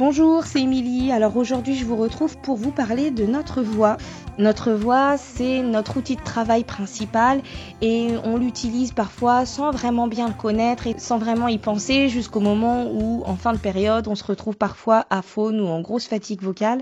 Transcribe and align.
Bonjour, 0.00 0.46
c'est 0.46 0.62
Émilie. 0.62 1.12
Alors 1.12 1.36
aujourd'hui, 1.36 1.74
je 1.74 1.84
vous 1.84 1.94
retrouve 1.94 2.38
pour 2.38 2.56
vous 2.56 2.70
parler 2.70 3.10
de 3.10 3.26
notre 3.26 3.60
voix. 3.60 3.98
Notre 4.38 4.72
voix, 4.72 5.18
c'est 5.18 5.62
notre 5.62 5.98
outil 5.98 6.16
de 6.16 6.22
travail 6.22 6.64
principal 6.64 7.42
et 7.82 8.12
on 8.24 8.38
l'utilise 8.38 8.92
parfois 8.92 9.44
sans 9.44 9.70
vraiment 9.72 10.08
bien 10.08 10.28
le 10.28 10.32
connaître 10.32 10.86
et 10.86 10.94
sans 10.96 11.18
vraiment 11.18 11.48
y 11.48 11.58
penser 11.58 12.08
jusqu'au 12.08 12.40
moment 12.40 12.90
où, 12.90 13.22
en 13.26 13.36
fin 13.36 13.52
de 13.52 13.58
période, 13.58 14.08
on 14.08 14.14
se 14.14 14.24
retrouve 14.24 14.56
parfois 14.56 15.04
à 15.10 15.20
faune 15.20 15.60
ou 15.60 15.66
en 15.66 15.82
grosse 15.82 16.06
fatigue 16.06 16.40
vocale. 16.40 16.80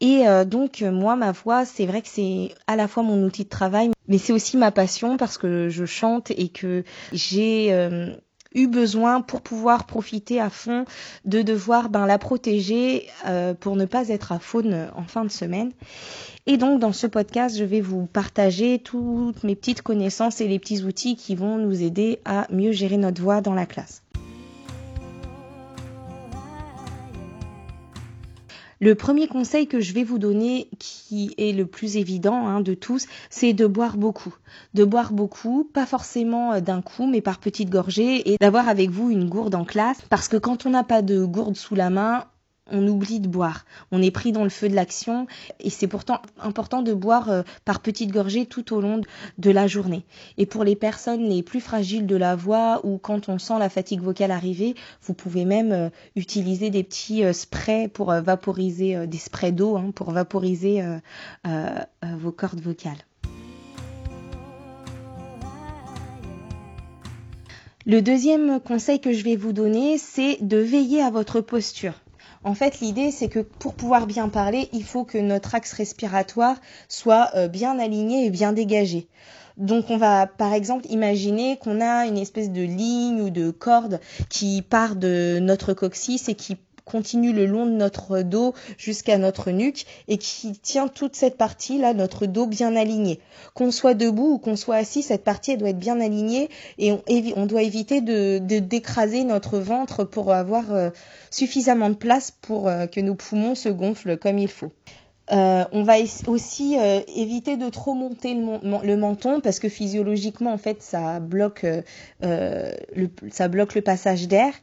Et 0.00 0.28
euh, 0.28 0.44
donc 0.44 0.82
moi, 0.82 1.16
ma 1.16 1.32
voix, 1.32 1.64
c'est 1.64 1.86
vrai 1.86 2.02
que 2.02 2.08
c'est 2.08 2.54
à 2.68 2.76
la 2.76 2.86
fois 2.86 3.02
mon 3.02 3.20
outil 3.24 3.42
de 3.42 3.48
travail, 3.48 3.90
mais 4.06 4.18
c'est 4.18 4.32
aussi 4.32 4.56
ma 4.56 4.70
passion 4.70 5.16
parce 5.16 5.38
que 5.38 5.68
je 5.70 5.84
chante 5.86 6.30
et 6.30 6.50
que 6.50 6.84
j'ai 7.12 7.72
euh, 7.72 8.14
eu 8.54 8.66
besoin 8.66 9.20
pour 9.20 9.40
pouvoir 9.40 9.86
profiter 9.86 10.40
à 10.40 10.50
fond 10.50 10.84
de 11.24 11.42
devoir 11.42 11.90
ben, 11.90 12.06
la 12.06 12.18
protéger 12.18 13.06
euh, 13.26 13.54
pour 13.54 13.76
ne 13.76 13.84
pas 13.84 14.08
être 14.08 14.32
à 14.32 14.38
faune 14.38 14.88
en 14.96 15.04
fin 15.04 15.24
de 15.24 15.30
semaine. 15.30 15.72
Et 16.46 16.56
donc 16.56 16.80
dans 16.80 16.92
ce 16.92 17.06
podcast, 17.06 17.56
je 17.58 17.64
vais 17.64 17.80
vous 17.80 18.06
partager 18.06 18.78
toutes 18.78 19.44
mes 19.44 19.54
petites 19.54 19.82
connaissances 19.82 20.40
et 20.40 20.48
les 20.48 20.58
petits 20.58 20.82
outils 20.82 21.16
qui 21.16 21.34
vont 21.34 21.58
nous 21.58 21.82
aider 21.82 22.20
à 22.24 22.46
mieux 22.50 22.72
gérer 22.72 22.96
notre 22.96 23.20
voix 23.20 23.40
dans 23.40 23.54
la 23.54 23.66
classe. 23.66 24.02
Le 28.80 28.94
premier 28.94 29.26
conseil 29.26 29.66
que 29.66 29.80
je 29.80 29.92
vais 29.92 30.04
vous 30.04 30.18
donner, 30.18 30.70
qui 30.78 31.34
est 31.36 31.52
le 31.52 31.66
plus 31.66 31.96
évident 31.96 32.46
hein, 32.46 32.60
de 32.60 32.74
tous, 32.74 33.06
c'est 33.28 33.52
de 33.52 33.66
boire 33.66 33.96
beaucoup. 33.96 34.34
De 34.74 34.84
boire 34.84 35.12
beaucoup, 35.12 35.64
pas 35.64 35.86
forcément 35.86 36.52
euh, 36.52 36.60
d'un 36.60 36.80
coup, 36.80 37.06
mais 37.06 37.20
par 37.20 37.38
petites 37.40 37.70
gorgées, 37.70 38.32
et 38.32 38.36
d'avoir 38.38 38.68
avec 38.68 38.90
vous 38.90 39.10
une 39.10 39.28
gourde 39.28 39.56
en 39.56 39.64
classe, 39.64 39.98
parce 40.10 40.28
que 40.28 40.36
quand 40.36 40.64
on 40.64 40.70
n'a 40.70 40.84
pas 40.84 41.02
de 41.02 41.24
gourde 41.24 41.56
sous 41.56 41.74
la 41.74 41.90
main, 41.90 42.24
on 42.70 42.86
oublie 42.86 43.20
de 43.20 43.28
boire. 43.28 43.64
On 43.92 44.02
est 44.02 44.10
pris 44.10 44.32
dans 44.32 44.44
le 44.44 44.50
feu 44.50 44.68
de 44.68 44.74
l'action 44.74 45.26
et 45.60 45.70
c'est 45.70 45.86
pourtant 45.86 46.20
important 46.38 46.82
de 46.82 46.92
boire 46.92 47.30
euh, 47.30 47.42
par 47.64 47.80
petites 47.80 48.12
gorgées 48.12 48.46
tout 48.46 48.74
au 48.74 48.80
long 48.80 49.00
de 49.38 49.50
la 49.50 49.66
journée. 49.66 50.04
Et 50.36 50.46
pour 50.46 50.64
les 50.64 50.76
personnes 50.76 51.28
les 51.28 51.42
plus 51.42 51.60
fragiles 51.60 52.06
de 52.06 52.16
la 52.16 52.36
voix 52.36 52.80
ou 52.84 52.98
quand 52.98 53.28
on 53.28 53.38
sent 53.38 53.58
la 53.58 53.68
fatigue 53.68 54.00
vocale 54.00 54.30
arriver, 54.30 54.74
vous 55.02 55.14
pouvez 55.14 55.44
même 55.44 55.72
euh, 55.72 55.90
utiliser 56.16 56.70
des 56.70 56.82
petits 56.82 57.24
euh, 57.24 57.32
sprays 57.32 57.88
pour 57.88 58.12
vaporiser, 58.12 59.06
des 59.06 59.18
sprays 59.18 59.52
d'eau 59.52 59.76
hein, 59.76 59.90
pour 59.94 60.10
vaporiser 60.10 60.82
vos 62.02 62.32
cordes 62.32 62.60
vocales. 62.60 62.98
Le 67.86 68.02
deuxième 68.02 68.60
conseil 68.60 69.00
que 69.00 69.14
je 69.14 69.24
vais 69.24 69.36
vous 69.36 69.54
donner, 69.54 69.96
c'est 69.96 70.36
de 70.42 70.58
veiller 70.58 71.00
à 71.00 71.10
votre 71.10 71.40
posture. 71.40 71.94
En 72.44 72.54
fait, 72.54 72.80
l'idée, 72.80 73.10
c'est 73.10 73.28
que 73.28 73.40
pour 73.40 73.74
pouvoir 73.74 74.06
bien 74.06 74.28
parler, 74.28 74.68
il 74.72 74.84
faut 74.84 75.04
que 75.04 75.18
notre 75.18 75.54
axe 75.54 75.72
respiratoire 75.72 76.56
soit 76.88 77.30
euh, 77.34 77.48
bien 77.48 77.78
aligné 77.78 78.26
et 78.26 78.30
bien 78.30 78.52
dégagé. 78.52 79.08
Donc 79.56 79.86
on 79.90 79.96
va 79.96 80.28
par 80.28 80.52
exemple 80.52 80.86
imaginer 80.88 81.56
qu'on 81.56 81.80
a 81.80 82.06
une 82.06 82.16
espèce 82.16 82.50
de 82.50 82.62
ligne 82.62 83.20
ou 83.20 83.30
de 83.30 83.50
corde 83.50 84.00
qui 84.28 84.62
part 84.62 84.94
de 84.94 85.40
notre 85.42 85.74
coccyx 85.74 86.28
et 86.28 86.34
qui 86.36 86.56
continue 86.88 87.32
le 87.32 87.46
long 87.46 87.66
de 87.66 87.72
notre 87.72 88.22
dos 88.22 88.54
jusqu'à 88.78 89.18
notre 89.18 89.50
nuque 89.50 89.84
et 90.08 90.16
qui 90.18 90.52
tient 90.52 90.88
toute 90.88 91.14
cette 91.14 91.36
partie 91.36 91.78
là, 91.78 91.92
notre 91.92 92.26
dos 92.26 92.46
bien 92.46 92.74
aligné. 92.74 93.20
Qu'on 93.54 93.70
soit 93.70 93.94
debout 93.94 94.32
ou 94.32 94.38
qu'on 94.38 94.56
soit 94.56 94.76
assis, 94.76 95.02
cette 95.02 95.24
partie 95.24 95.56
doit 95.56 95.70
être 95.70 95.78
bien 95.78 96.00
alignée 96.00 96.48
et 96.78 96.92
on, 97.36 97.46
doit 97.46 97.62
éviter 97.62 98.00
de 98.00 98.38
d'écraser 98.38 99.24
notre 99.24 99.58
ventre 99.58 100.04
pour 100.04 100.32
avoir 100.32 100.72
euh, 100.72 100.90
suffisamment 101.30 101.90
de 101.90 101.94
place 101.94 102.30
pour 102.30 102.68
euh, 102.68 102.86
que 102.86 103.00
nos 103.00 103.14
poumons 103.14 103.54
se 103.54 103.68
gonflent 103.68 104.16
comme 104.16 104.38
il 104.38 104.48
faut. 104.48 104.72
Euh, 105.30 105.64
on 105.72 105.82
va 105.82 105.94
aussi 106.26 106.78
euh, 106.78 107.00
éviter 107.14 107.58
de 107.58 107.68
trop 107.68 107.92
monter 107.92 108.34
le, 108.34 108.96
menton 108.96 109.40
parce 109.40 109.58
que 109.58 109.68
physiologiquement 109.68 110.52
en 110.52 110.58
fait 110.58 110.82
ça 110.82 111.20
bloque 111.20 111.66
euh, 112.24 112.72
le, 112.96 113.10
ça 113.30 113.48
bloque 113.48 113.74
le 113.74 113.82
passage 113.82 114.26
d'air 114.26 114.54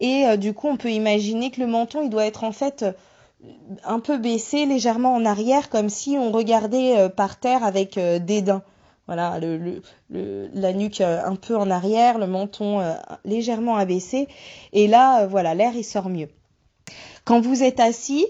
et 0.00 0.36
du 0.38 0.54
coup 0.54 0.68
on 0.68 0.78
peut 0.78 0.90
imaginer 0.90 1.50
que 1.50 1.60
le 1.60 1.66
menton 1.66 2.02
il 2.02 2.08
doit 2.08 2.24
être 2.24 2.44
en 2.44 2.52
fait 2.52 2.86
un 3.84 4.00
peu 4.00 4.16
baissé 4.16 4.64
légèrement 4.64 5.14
en 5.14 5.26
arrière 5.26 5.68
comme 5.68 5.90
si 5.90 6.16
on 6.18 6.32
regardait 6.32 7.10
par 7.10 7.38
terre 7.38 7.62
avec 7.62 7.98
dédain. 7.98 8.62
Voilà, 9.06 9.38
le, 9.38 9.82
la 10.10 10.72
nuque 10.72 11.00
un 11.00 11.36
peu 11.36 11.56
en 11.56 11.70
arrière, 11.70 12.18
le 12.18 12.26
menton 12.26 12.80
légèrement 13.24 13.76
abaissé 13.76 14.28
et 14.72 14.88
là 14.88 15.26
voilà 15.26 15.54
l'air 15.54 15.72
il 15.76 15.84
sort 15.84 16.08
mieux. 16.08 16.28
Quand 17.24 17.40
vous 17.40 17.62
êtes 17.62 17.80
assis, 17.80 18.26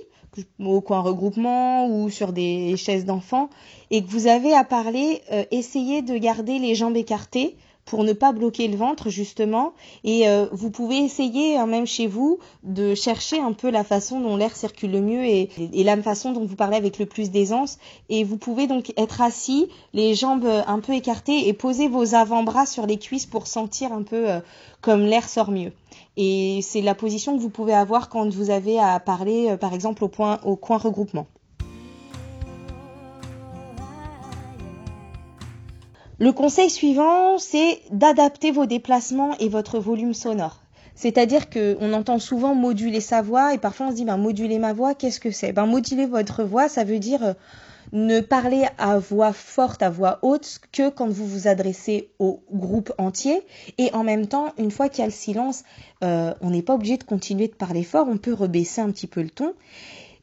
au 0.59 0.81
coin 0.81 1.01
regroupement 1.01 1.89
ou 1.89 2.11
sur 2.11 2.33
des 2.33 2.77
chaises 2.77 3.05
d'enfants 3.05 3.49
et 3.91 4.03
que 4.03 4.11
vous 4.11 4.27
avez 4.27 4.55
à 4.55 4.65
parler, 4.65 5.23
euh, 5.33 5.45
essayez 5.51 6.03
de 6.03 6.17
garder 6.17 6.59
les 6.59 6.75
jambes 6.75 6.97
écartées 6.97 7.57
pour 7.87 8.05
ne 8.05 8.13
pas 8.13 8.33
bloquer 8.33 8.69
le 8.69 8.77
ventre 8.77 9.09
justement. 9.09 9.73
Et 10.05 10.29
euh, 10.29 10.47
vous 10.53 10.71
pouvez 10.71 10.99
essayer 10.99 11.57
hein, 11.57 11.67
même 11.67 11.87
chez 11.87 12.07
vous 12.07 12.39
de 12.63 12.95
chercher 12.95 13.39
un 13.39 13.53
peu 13.53 13.71
la 13.71 13.85
façon 13.85 14.21
dont 14.21 14.37
l'air 14.37 14.55
circule 14.55 14.91
le 14.91 15.01
mieux 15.01 15.25
et, 15.25 15.49
et, 15.73 15.85
la 15.85 15.97
façon 16.03 16.33
dont 16.33 16.45
vous 16.45 16.57
parlez 16.57 16.77
avec 16.77 16.99
le 16.99 17.07
plus 17.07 17.31
d'aisance. 17.31 17.79
Et 18.11 18.25
vous 18.25 18.37
pouvez 18.37 18.67
donc 18.67 18.93
être 18.99 19.23
assis 19.23 19.69
les 19.95 20.15
jambes 20.15 20.47
un 20.67 20.81
peu 20.81 20.93
écartées 20.93 21.49
et 21.49 21.53
poser 21.53 21.89
vos 21.89 22.15
avant-bras 22.15 22.67
sur 22.67 22.87
les 22.87 22.99
cuisses 22.99 23.27
pour 23.27 23.47
sentir 23.47 23.93
un 23.93 24.03
peu 24.03 24.29
euh, 24.29 24.41
comme 24.81 25.03
l'air 25.03 25.29
sort 25.29 25.51
mieux. 25.51 25.73
Et 26.17 26.61
c'est 26.63 26.83
la 26.83 26.95
position 26.95 27.37
que 27.37 27.43
vous 27.43 27.51
pouvez 27.51 27.75
avoir 27.75 28.09
quand 28.09 28.29
vous 28.35 28.51
avez 28.51 28.79
à 28.79 28.99
parler 29.01 29.51
euh, 29.51 29.57
par 29.57 29.75
exemple 29.75 30.05
au 30.05 30.09
point 30.09 30.41
au 30.45 30.57
coin 30.57 30.79
regroupement 30.79 31.27
Le 36.19 36.33
conseil 36.33 36.71
suivant, 36.71 37.37
c'est 37.37 37.83
d'adapter 37.91 38.51
vos 38.51 38.65
déplacements 38.65 39.37
et 39.39 39.51
votre 39.51 39.79
volume 39.79 40.15
sonore. 40.15 40.63
C'est-à-dire 40.95 41.51
qu'on 41.51 41.93
entend 41.93 42.19
souvent 42.19 42.55
moduler 42.55 43.03
sa 43.03 43.21
voix 43.21 43.53
et 43.53 43.59
parfois 43.59 43.89
on 43.89 43.91
se 43.91 43.97
dit 43.97 44.07
ben, 44.07 44.17
moduler 44.17 44.59
ma 44.59 44.73
voix, 44.73 44.95
qu'est-ce 44.95 45.21
que 45.21 45.31
c'est? 45.31 45.53
Ben, 45.53 45.67
Moduler 45.67 46.07
votre 46.07 46.43
voix, 46.43 46.71
ça 46.71 46.85
veut 46.85 46.99
dire 46.99 47.23
euh, 47.23 47.35
ne 47.93 48.21
parler 48.21 48.65
à 48.79 48.99
voix 48.99 49.35
forte, 49.35 49.83
à 49.83 49.91
voix 49.91 50.19
haute 50.23 50.59
que 50.73 50.89
quand 50.89 51.07
vous 51.07 51.27
vous 51.27 51.49
adressez 51.49 52.09
au 52.19 52.41
groupe 52.51 52.95
entier. 52.97 53.43
Et 53.77 53.93
en 53.93 54.03
même 54.03 54.27
temps, 54.27 54.55
une 54.57 54.71
fois 54.71 54.89
qu'il 54.89 55.01
y 55.01 55.03
a 55.03 55.07
le 55.07 55.13
silence, 55.13 55.65
euh, 56.03 56.33
on 56.41 56.49
n'est 56.49 56.63
pas 56.63 56.75
obligé 56.75 56.97
de 56.97 57.05
continuer 57.05 57.49
de 57.49 57.55
parler 57.55 57.85
fort, 57.85 58.07
on 58.09 58.17
peut 58.17 58.33
rebaisser 58.33 58.81
un 58.81 58.91
petit 58.91 59.07
peu 59.07 59.21
le 59.21 59.29
ton. 59.29 59.53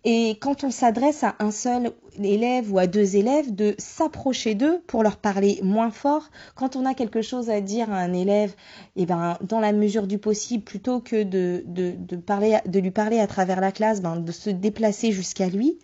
Et 0.06 0.32
quand 0.42 0.66
on 0.66 0.70
s'adresse 0.70 1.24
à 1.24 1.36
un 1.40 1.52
seul 1.52 1.92
élève 2.22 2.72
ou 2.74 2.78
à 2.78 2.88
deux 2.88 3.16
élèves, 3.16 3.56
de 3.56 3.74
s'approcher 3.78 4.54
d'eux 4.54 4.82
pour 4.86 5.02
leur 5.02 5.18
parler 5.18 5.60
moins 5.64 5.92
fort. 5.92 6.30
Quand 6.56 6.76
on 6.76 6.86
a 6.86 6.94
quelque 6.94 7.22
chose 7.22 7.50
à 7.50 7.62
dire 7.62 7.92
à 7.92 7.98
un 7.98 8.14
élève, 8.14 8.52
et 8.96 9.04
eh 9.04 9.06
ben, 9.06 9.38
dans 9.42 9.62
la 9.62 9.72
mesure 9.72 10.06
du 10.06 10.18
possible, 10.18 10.64
plutôt 10.64 11.00
que 11.00 11.24
de, 11.24 11.64
de, 11.68 11.94
de, 11.98 12.16
parler, 12.18 12.58
de 12.66 12.80
lui 12.80 12.92
parler 12.92 13.20
à 13.20 13.28
travers 13.28 13.62
la 13.62 13.72
classe, 13.72 14.02
ben, 14.02 14.18
de 14.18 14.32
se 14.32 14.50
déplacer 14.50 15.12
jusqu'à 15.12 15.48
lui 15.48 15.78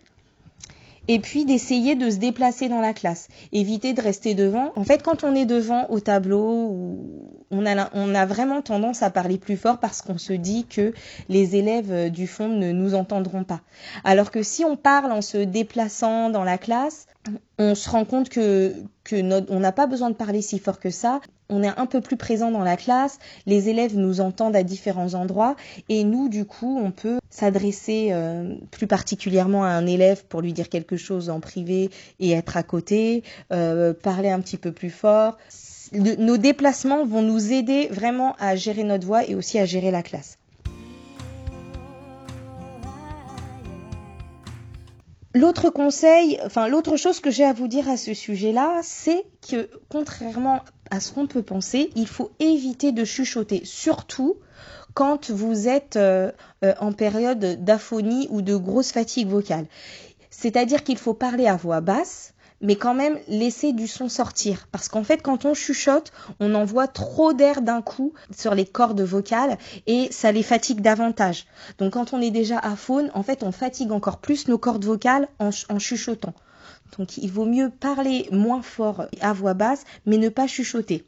et 1.10 1.20
puis 1.20 1.44
d'essayer 1.44 1.96
de 1.96 2.10
se 2.12 2.18
déplacer 2.18 2.70
dans 2.70 2.82
la 2.82 2.94
classe, 2.94 3.30
éviter 3.52 3.94
de 3.94 4.02
rester 4.02 4.36
devant. 4.36 4.72
En 4.76 4.84
fait, 4.84 5.02
quand 5.02 5.24
on 5.24 5.34
est 5.34 5.48
devant 5.48 5.90
au 5.90 6.00
tableau, 6.00 7.00
on 7.52 7.66
a, 7.66 7.90
on 7.94 8.16
a 8.16 8.26
vraiment 8.26 8.62
tendance 8.62 9.02
à 9.04 9.10
parler 9.10 9.38
plus 9.38 9.58
fort 9.58 9.80
parce 9.80 10.02
qu'on 10.02 10.18
se 10.18 10.34
dit 10.34 10.66
que 10.66 10.94
les 11.30 11.56
élèves 11.56 11.92
euh, 11.92 12.10
du 12.10 12.28
fond 12.28 12.48
ne 12.48 12.72
nous 12.72 12.94
entendront 12.94 13.44
pas. 13.44 13.62
Alors 14.04 14.32
que 14.32 14.44
si 14.44 14.64
on 14.66 14.76
parle 14.76 15.12
en 15.12 15.22
se 15.22 15.38
déplaçant 15.38 16.30
dans 16.30 16.44
la 16.44 16.58
classe, 16.58 17.08
on 17.58 17.76
se 17.76 17.90
rend 17.90 18.06
compte 18.06 18.30
que, 18.30 18.74
que 19.04 19.52
on 19.52 19.60
n'a 19.60 19.72
pas 19.72 19.88
besoin 19.88 20.10
de 20.10 20.16
parler 20.16 20.42
si 20.42 20.60
fort 20.60 20.80
que 20.80 20.90
ça. 20.90 21.20
On 21.50 21.64
est 21.64 21.80
un 21.80 21.88
peu 21.88 22.00
plus 22.00 22.16
présent 22.16 22.52
dans 22.52 22.64
la 22.64 22.78
classe, 22.78 23.18
les 23.48 23.70
élèves 23.70 23.98
nous 23.98 24.22
entendent 24.22 24.56
à 24.56 24.62
différents 24.62 25.16
endroits 25.16 25.56
et 25.90 26.04
nous, 26.04 26.30
du 26.30 26.46
coup, 26.46 26.80
on 26.80 26.92
peut 26.92 27.18
s'adresser 27.32 28.10
euh, 28.12 28.54
plus 28.70 28.86
particulièrement 28.86 29.64
à 29.64 29.70
un 29.70 29.88
élève 29.88 30.26
pour 30.26 30.42
lui 30.42 30.54
dire 30.54 30.70
quelque 30.70 30.96
chose 30.96 31.32
en 31.32 31.40
privé 31.40 31.90
et 32.20 32.32
être 32.32 32.56
à 32.56 32.62
côté, 32.62 33.24
euh, 33.52 33.94
parler 33.94 34.30
un 34.30 34.42
petit 34.42 34.58
peu 34.58 34.72
plus 34.72 34.92
fort. 34.92 35.38
Nos 35.94 36.38
déplacements 36.38 37.06
vont 37.06 37.22
nous 37.22 37.52
aider 37.52 37.88
vraiment 37.88 38.36
à 38.40 38.56
gérer 38.56 38.84
notre 38.84 39.06
voix 39.06 39.26
et 39.26 39.36
aussi 39.36 39.60
à 39.60 39.66
gérer 39.66 39.92
la 39.92 40.04
classe. 40.04 40.38
L'autre 45.36 45.70
conseil, 45.70 46.40
enfin 46.44 46.68
l'autre 46.68 46.98
chose 46.98 47.20
que 47.20 47.30
j'ai 47.30 47.46
à 47.46 47.54
vous 47.54 47.68
dire 47.68 47.88
à 47.88 47.98
ce 47.98 48.16
sujet-là, 48.16 48.80
c'est 48.82 49.24
que 49.48 49.70
contrairement 49.88 50.64
à 50.90 51.00
ce 51.00 51.12
qu'on 51.12 51.28
peut 51.28 51.44
penser, 51.44 51.92
il 51.96 52.08
faut 52.08 52.32
éviter 52.40 52.92
de 52.92 53.06
chuchoter, 53.06 53.62
surtout 53.64 54.38
quand 54.96 55.30
vous 55.30 55.68
êtes 55.68 55.98
euh, 55.98 56.32
euh, 56.66 56.74
en 56.80 56.94
période 56.94 57.64
d'aphonie 57.64 58.28
ou 58.32 58.42
de 58.42 58.56
grosse 58.56 58.92
fatigue 58.92 59.28
vocale. 59.28 59.68
C'est-à-dire 60.32 60.84
qu'il 60.84 60.98
faut 60.98 61.14
parler 61.14 61.46
à 61.46 61.56
voix 61.56 61.80
basse, 61.80 62.34
mais 62.62 62.76
quand 62.76 62.94
même 62.94 63.18
laisser 63.28 63.74
du 63.74 63.88
son 63.88 64.10
sortir. 64.10 64.68
Parce 64.72 64.90
qu'en 64.90 65.04
fait, 65.04 65.22
quand 65.22 65.46
on 65.46 65.54
chuchote, 65.54 66.12
on 66.40 66.56
envoie 66.56 66.88
trop 66.88 67.34
d'air 67.34 67.62
d'un 67.62 67.82
coup 67.82 68.14
sur 68.36 68.56
les 68.56 68.66
cordes 68.66 69.02
vocales 69.02 69.58
et 69.88 70.10
ça 70.12 70.32
les 70.32 70.44
fatigue 70.44 70.82
davantage. 70.82 71.46
Donc 71.78 71.94
quand 71.94 72.14
on 72.14 72.22
est 72.22 72.32
déjà 72.32 72.60
à 72.60 72.76
faune, 72.76 73.12
en 73.14 73.24
fait, 73.24 73.44
on 73.44 73.52
fatigue 73.52 73.92
encore 73.92 74.18
plus 74.18 74.48
nos 74.48 74.58
cordes 74.58 74.86
vocales 74.86 75.28
en, 75.40 75.50
en 75.70 75.80
chuchotant. 75.80 76.34
Donc 76.98 77.18
il 77.18 77.32
vaut 77.32 77.46
mieux 77.46 77.70
parler 77.70 78.28
moins 78.32 78.62
fort 78.62 79.06
à 79.22 79.34
voix 79.34 79.54
basse, 79.54 79.84
mais 80.06 80.18
ne 80.18 80.30
pas 80.30 80.48
chuchoter. 80.48 81.06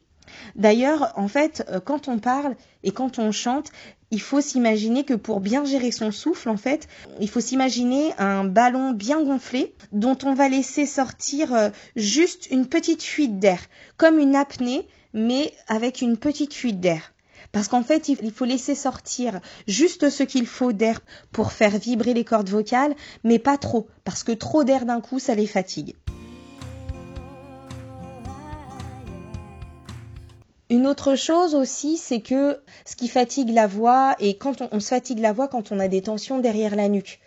D'ailleurs, 0.55 1.11
en 1.15 1.27
fait, 1.27 1.65
euh, 1.69 1.79
quand 1.79 2.07
on 2.07 2.19
parle 2.19 2.55
et 2.83 2.91
quand 2.91 3.19
on 3.19 3.31
chante, 3.31 3.71
il 4.11 4.21
faut 4.21 4.41
s'imaginer 4.41 5.05
que 5.05 5.13
pour 5.13 5.39
bien 5.39 5.63
gérer 5.63 5.91
son 5.91 6.11
souffle, 6.11 6.49
en 6.49 6.57
fait, 6.57 6.87
il 7.19 7.29
faut 7.29 7.39
s'imaginer 7.39 8.13
un 8.17 8.43
ballon 8.43 8.91
bien 8.91 9.23
gonflé 9.23 9.73
dont 9.93 10.17
on 10.23 10.33
va 10.33 10.49
laisser 10.49 10.85
sortir 10.85 11.53
euh, 11.53 11.69
juste 11.95 12.49
une 12.51 12.67
petite 12.67 13.03
fuite 13.03 13.39
d'air, 13.39 13.59
comme 13.97 14.19
une 14.19 14.35
apnée, 14.35 14.87
mais 15.13 15.53
avec 15.67 16.01
une 16.01 16.17
petite 16.17 16.53
fuite 16.53 16.79
d'air. 16.79 17.13
Parce 17.51 17.67
qu'en 17.67 17.83
fait, 17.83 18.07
il 18.07 18.31
faut 18.31 18.45
laisser 18.45 18.75
sortir 18.75 19.41
juste 19.67 20.09
ce 20.09 20.23
qu'il 20.23 20.47
faut 20.47 20.71
d'air 20.71 21.01
pour 21.33 21.51
faire 21.51 21.77
vibrer 21.77 22.13
les 22.13 22.23
cordes 22.23 22.49
vocales, 22.49 22.95
mais 23.25 23.39
pas 23.39 23.57
trop, 23.57 23.87
parce 24.05 24.23
que 24.23 24.31
trop 24.31 24.63
d'air 24.63 24.85
d'un 24.85 25.01
coup, 25.01 25.19
ça 25.19 25.35
les 25.35 25.47
fatigue. 25.47 25.95
Une 30.71 30.87
autre 30.87 31.15
chose 31.15 31.53
aussi, 31.53 31.97
c'est 31.97 32.21
que 32.21 32.57
ce 32.85 32.95
qui 32.95 33.09
fatigue 33.09 33.49
la 33.49 33.67
voix, 33.67 34.15
et 34.19 34.37
quand 34.37 34.61
on, 34.71 34.79
se 34.79 34.87
fatigue 34.87 35.19
la 35.19 35.33
voix 35.33 35.49
quand 35.49 35.73
on 35.73 35.79
a 35.81 35.89
des 35.89 36.01
tensions 36.01 36.39
derrière 36.39 36.77
la 36.77 36.87
nuque. 36.87 37.19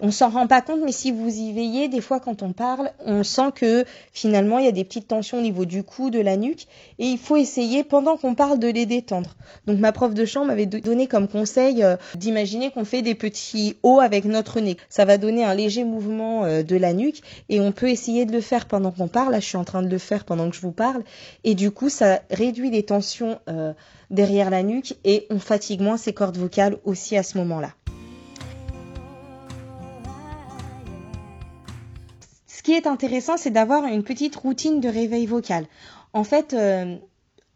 On 0.00 0.12
s'en 0.12 0.30
rend 0.30 0.46
pas 0.46 0.62
compte, 0.62 0.80
mais 0.84 0.92
si 0.92 1.10
vous 1.10 1.28
y 1.28 1.52
veillez, 1.52 1.88
des 1.88 2.00
fois 2.00 2.20
quand 2.20 2.44
on 2.44 2.52
parle, 2.52 2.92
on 3.04 3.24
sent 3.24 3.50
que 3.56 3.84
finalement 4.12 4.58
il 4.58 4.64
y 4.64 4.68
a 4.68 4.72
des 4.72 4.84
petites 4.84 5.08
tensions 5.08 5.38
au 5.38 5.40
niveau 5.40 5.64
du 5.64 5.82
cou, 5.82 6.10
de 6.10 6.20
la 6.20 6.36
nuque, 6.36 6.68
et 7.00 7.06
il 7.06 7.18
faut 7.18 7.36
essayer 7.36 7.82
pendant 7.82 8.16
qu'on 8.16 8.36
parle 8.36 8.60
de 8.60 8.68
les 8.68 8.86
détendre. 8.86 9.34
Donc 9.66 9.80
ma 9.80 9.90
prof 9.90 10.14
de 10.14 10.24
chant 10.24 10.44
m'avait 10.44 10.66
donné 10.66 11.08
comme 11.08 11.26
conseil 11.26 11.82
euh, 11.82 11.96
d'imaginer 12.14 12.70
qu'on 12.70 12.84
fait 12.84 13.02
des 13.02 13.16
petits 13.16 13.76
hauts 13.82 13.98
avec 13.98 14.24
notre 14.24 14.60
nez. 14.60 14.76
Ça 14.88 15.04
va 15.04 15.18
donner 15.18 15.44
un 15.44 15.54
léger 15.54 15.82
mouvement 15.82 16.44
euh, 16.44 16.62
de 16.62 16.76
la 16.76 16.92
nuque, 16.92 17.20
et 17.48 17.60
on 17.60 17.72
peut 17.72 17.90
essayer 17.90 18.24
de 18.24 18.30
le 18.32 18.40
faire 18.40 18.66
pendant 18.66 18.92
qu'on 18.92 19.08
parle. 19.08 19.32
Là, 19.32 19.40
je 19.40 19.46
suis 19.46 19.56
en 19.56 19.64
train 19.64 19.82
de 19.82 19.88
le 19.88 19.98
faire 19.98 20.24
pendant 20.24 20.48
que 20.48 20.54
je 20.54 20.60
vous 20.60 20.70
parle, 20.70 21.02
et 21.42 21.56
du 21.56 21.72
coup, 21.72 21.88
ça 21.88 22.20
réduit 22.30 22.70
les 22.70 22.84
tensions 22.84 23.40
euh, 23.48 23.72
derrière 24.10 24.50
la 24.50 24.62
nuque, 24.62 24.96
et 25.04 25.26
on 25.30 25.40
fatigue 25.40 25.80
moins 25.80 25.96
ses 25.96 26.12
cordes 26.12 26.36
vocales 26.36 26.76
aussi 26.84 27.16
à 27.16 27.24
ce 27.24 27.36
moment-là. 27.38 27.72
Qui 32.68 32.74
est 32.74 32.86
intéressant, 32.86 33.38
c'est 33.38 33.48
d'avoir 33.48 33.86
une 33.86 34.02
petite 34.02 34.36
routine 34.36 34.78
de 34.82 34.90
réveil 34.90 35.24
vocal. 35.24 35.64
En 36.12 36.22
fait, 36.22 36.52
euh, 36.52 36.96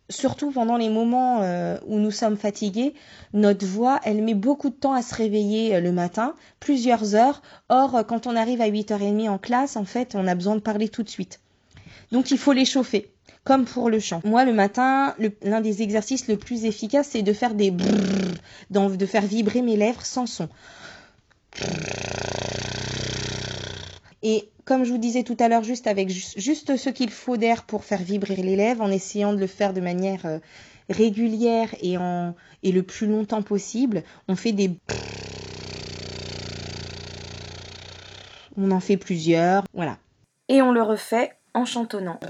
surtout 0.08 0.50
pendant 0.50 0.78
les 0.78 0.88
moments 0.88 1.42
euh, 1.42 1.76
où 1.86 1.98
nous 1.98 2.10
sommes 2.10 2.38
fatigués, 2.38 2.94
notre 3.34 3.66
voix, 3.66 4.00
elle 4.04 4.22
met 4.22 4.32
beaucoup 4.32 4.70
de 4.70 4.74
temps 4.74 4.94
à 4.94 5.02
se 5.02 5.14
réveiller 5.14 5.74
euh, 5.74 5.80
le 5.82 5.92
matin, 5.92 6.34
plusieurs 6.60 7.14
heures. 7.14 7.42
Or, 7.68 8.06
quand 8.08 8.26
on 8.26 8.34
arrive 8.36 8.62
à 8.62 8.70
8h30 8.70 9.28
en 9.28 9.36
classe, 9.36 9.76
en 9.76 9.84
fait, 9.84 10.14
on 10.14 10.26
a 10.26 10.34
besoin 10.34 10.54
de 10.54 10.60
parler 10.60 10.88
tout 10.88 11.02
de 11.02 11.10
suite. 11.10 11.40
Donc, 12.10 12.30
il 12.30 12.38
faut 12.38 12.54
l'échauffer, 12.54 13.10
comme 13.44 13.66
pour 13.66 13.90
le 13.90 14.00
chant. 14.00 14.22
Moi, 14.24 14.46
le 14.46 14.54
matin, 14.54 15.14
l'un 15.42 15.60
des 15.60 15.82
exercices 15.82 16.26
le 16.26 16.38
plus 16.38 16.64
efficaces, 16.64 17.08
c'est 17.10 17.22
de 17.22 17.34
faire 17.34 17.52
des 17.52 17.70
de 17.70 19.06
faire 19.06 19.26
vibrer 19.26 19.60
mes 19.60 19.76
lèvres 19.76 20.06
sans 20.06 20.24
son. 20.24 20.48
Et 24.22 24.48
comme 24.64 24.84
je 24.84 24.92
vous 24.92 24.98
disais 24.98 25.24
tout 25.24 25.36
à 25.40 25.48
l'heure, 25.48 25.64
juste 25.64 25.86
avec 25.86 26.08
juste 26.10 26.76
ce 26.76 26.90
qu'il 26.90 27.10
faut 27.10 27.36
d'air 27.36 27.64
pour 27.64 27.84
faire 27.84 28.02
vibrer 28.02 28.36
les 28.36 28.56
lèvres, 28.56 28.82
en 28.82 28.90
essayant 28.90 29.32
de 29.32 29.38
le 29.38 29.46
faire 29.46 29.72
de 29.72 29.80
manière 29.80 30.26
euh, 30.26 30.38
régulière 30.88 31.74
et, 31.80 31.98
en, 31.98 32.34
et 32.62 32.72
le 32.72 32.82
plus 32.82 33.06
longtemps 33.06 33.42
possible, 33.42 34.02
on 34.28 34.36
fait 34.36 34.52
des... 34.52 34.70
On 38.56 38.70
en 38.70 38.80
fait 38.80 38.98
plusieurs, 38.98 39.64
voilà. 39.72 39.98
Et 40.48 40.60
on 40.60 40.72
le 40.72 40.82
refait 40.82 41.32
en 41.54 41.64
chantonnant. 41.64 42.20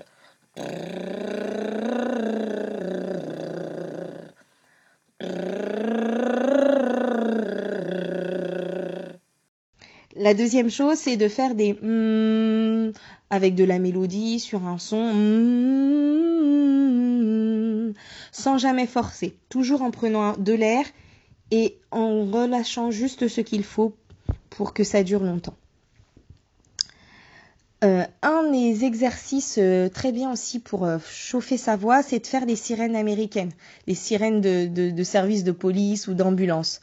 La 10.22 10.34
deuxième 10.34 10.70
chose, 10.70 10.98
c'est 10.98 11.16
de 11.16 11.26
faire 11.26 11.56
des 11.56 11.72
mm 11.72 12.92
avec 13.28 13.56
de 13.56 13.64
la 13.64 13.80
mélodie 13.80 14.38
sur 14.38 14.68
un 14.68 14.78
son 14.78 15.12
mm 15.12 16.62
sans 18.30 18.56
jamais 18.56 18.86
forcer, 18.86 19.34
toujours 19.48 19.82
en 19.82 19.90
prenant 19.90 20.36
de 20.36 20.52
l'air 20.52 20.84
et 21.50 21.76
en 21.90 22.24
relâchant 22.24 22.92
juste 22.92 23.26
ce 23.26 23.40
qu'il 23.40 23.64
faut 23.64 23.96
pour 24.48 24.74
que 24.74 24.84
ça 24.84 25.02
dure 25.02 25.24
longtemps. 25.24 25.56
Euh, 27.82 28.04
un 28.22 28.48
des 28.52 28.84
exercices 28.84 29.58
euh, 29.58 29.88
très 29.88 30.12
bien 30.12 30.30
aussi 30.30 30.60
pour 30.60 30.84
euh, 30.84 30.98
chauffer 31.10 31.56
sa 31.56 31.74
voix, 31.74 32.04
c'est 32.04 32.20
de 32.20 32.26
faire 32.28 32.46
les 32.46 32.54
sirènes 32.54 32.94
américaines, 32.94 33.50
les 33.88 33.96
sirènes 33.96 34.40
de, 34.40 34.66
de, 34.66 34.90
de 34.90 35.02
service 35.02 35.42
de 35.42 35.50
police 35.50 36.06
ou 36.06 36.14
d'ambulance. 36.14 36.80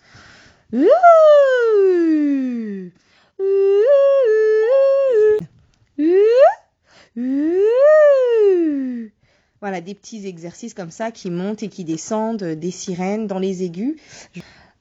Voilà, 9.61 9.81
des 9.81 9.93
petits 9.93 10.25
exercices 10.25 10.73
comme 10.73 10.91
ça 10.91 11.11
qui 11.11 11.29
montent 11.29 11.63
et 11.63 11.69
qui 11.69 11.83
descendent, 11.83 12.43
des 12.43 12.71
sirènes 12.71 13.27
dans 13.27 13.39
les 13.39 13.63
aigus. 13.63 13.97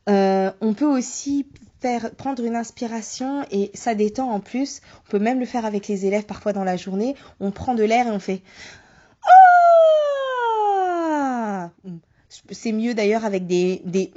Euh, 0.09 0.51
on 0.61 0.73
peut 0.73 0.87
aussi 0.87 1.47
faire 1.81 2.15
prendre 2.15 2.45
une 2.45 2.57
inspiration 2.57 3.45
et 3.51 3.71
ça 3.75 3.95
détend 3.95 4.31
en 4.31 4.41
plus. 4.41 4.81
On 5.07 5.11
peut 5.11 5.19
même 5.19 5.41
le 5.41 5.47
faire 5.47 5.65
avec 5.65 5.89
les 5.89 6.07
élèves 6.07 6.25
parfois 6.25 6.53
dans 6.53 6.65
la 6.65 6.77
journée. 6.77 7.17
On 7.41 7.51
prend 7.51 7.75
de 7.75 7.83
l'air 7.83 8.07
et 8.07 8.11
on 8.11 8.21
fait 8.21 8.41
ah 9.23 11.71
C'est 12.51 12.73
mieux 12.73 12.95
d'ailleurs 12.95 13.25
avec 13.25 13.47
des 13.47 13.83
des. 13.85 14.13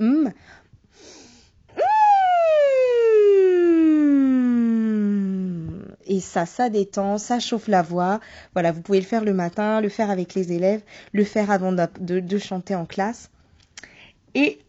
Et 6.12 6.20
ça, 6.20 6.46
ça 6.46 6.70
détend, 6.70 7.18
ça 7.18 7.40
chauffe 7.40 7.70
la 7.70 7.82
voix. 7.82 8.20
Voilà, 8.52 8.74
vous 8.74 8.82
pouvez 8.82 9.00
le 9.00 9.06
faire 9.06 9.24
le 9.24 9.34
matin, 9.34 9.80
le 9.80 9.88
faire 9.88 10.10
avec 10.10 10.36
les 10.36 10.52
élèves, 10.52 10.82
le 11.14 11.24
faire 11.24 11.50
avant 11.50 11.72
de, 11.72 12.38
chanter 12.38 12.76
en 12.76 12.86
classe. 12.86 13.30
Et 14.36 14.60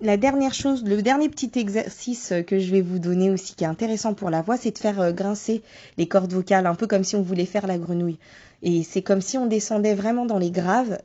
la 0.00 0.16
dernière 0.16 0.54
chose, 0.54 0.82
le 0.84 1.02
dernier 1.02 1.28
petit 1.28 1.50
exercice 1.56 2.32
que 2.46 2.58
je 2.58 2.70
vais 2.70 2.80
vous 2.80 2.98
donner 2.98 3.30
aussi 3.30 3.54
qui 3.54 3.64
est 3.64 3.66
intéressant 3.66 4.14
pour 4.14 4.30
la 4.30 4.40
voix, 4.40 4.56
c'est 4.56 4.70
de 4.70 4.78
faire 4.78 4.98
euh, 4.98 5.12
grincer 5.12 5.62
les 5.98 6.08
cordes 6.08 6.32
vocales, 6.32 6.66
un 6.66 6.74
peu 6.74 6.86
comme 6.86 7.04
si 7.04 7.16
on 7.16 7.22
voulait 7.22 7.44
faire 7.44 7.66
la 7.66 7.76
grenouille. 7.76 8.18
Et 8.62 8.82
c'est 8.82 9.02
comme 9.02 9.20
si 9.20 9.36
on 9.36 9.44
descendait 9.44 9.94
vraiment 9.94 10.24
dans 10.24 10.38
les 10.38 10.50
graves. 10.50 10.98